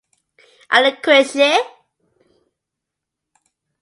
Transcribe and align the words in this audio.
And 0.75 0.87
a 0.89 0.91
creche! 1.03 1.51